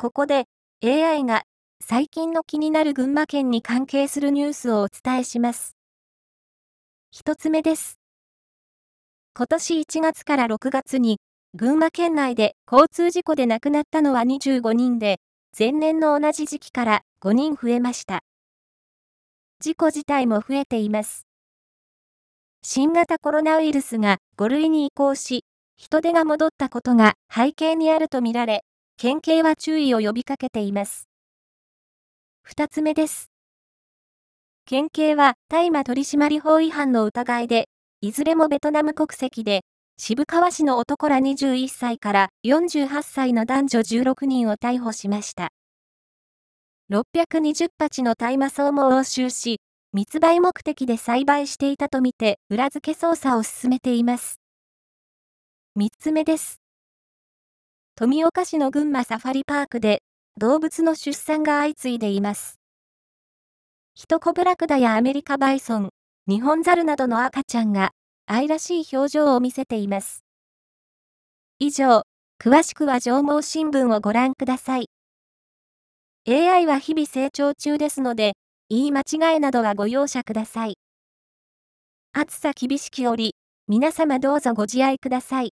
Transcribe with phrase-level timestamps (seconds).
[0.00, 0.46] ここで
[0.82, 1.42] AI が
[1.84, 5.76] 最近の気になる群馬県に関係するニュースをお伝えします。
[7.10, 7.98] 一つ目です。
[9.34, 11.18] 今年1月から6月に
[11.52, 15.18] 群馬県内で交通事故で亡くなったのは25人で、
[15.58, 18.20] 前年の同じ時期から5人増えました。
[19.60, 21.26] 事故自体も増えています。
[22.62, 25.44] 新型コロナウイルスが5類に移行し、
[25.76, 28.62] 人手が戻ったことが背景にあるとみられ、
[29.02, 31.08] 県警は注意を呼びかけています。
[32.42, 33.30] 二つ目です。
[34.66, 37.70] 県警は大麻取締法違反の疑いで、
[38.02, 39.62] いずれもベトナム国籍で、
[39.96, 45.48] 渋川市の男ら21歳から48歳の男女16人を逮捕しました。
[46.92, 49.60] 620鉢の大麻草も押収し、
[49.94, 54.42] 密売目的で栽培していたとみて裏付け捜査を進めています。
[55.78, 56.59] 3つ目です。
[58.00, 60.00] 富岡市の群馬サファリパークで
[60.38, 62.58] 動物の出産が相次いでいます。
[63.94, 65.90] ヒトコブラクダやアメリカバイソン、
[66.26, 67.90] 日本ザルなどの赤ちゃんが
[68.24, 70.24] 愛らしい表情を見せています。
[71.58, 72.04] 以上、
[72.42, 74.88] 詳しくは上毛新聞をご覧ください。
[76.26, 78.32] AI は日々成長中ですので、
[78.70, 80.78] 言い間違いなどはご容赦ください。
[82.14, 83.34] 暑さ厳しき折、
[83.68, 85.52] 皆様どうぞご自愛ください。